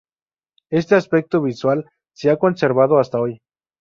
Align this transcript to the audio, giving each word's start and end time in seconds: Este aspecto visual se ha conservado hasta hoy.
Este 0.71 0.95
aspecto 0.95 1.43
visual 1.43 1.85
se 2.15 2.31
ha 2.31 2.37
conservado 2.37 2.97
hasta 2.97 3.19
hoy. 3.19 3.39